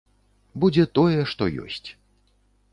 Будзе 0.63 0.85
тое, 0.99 1.19
што 1.35 1.51
ёсць. 1.67 1.89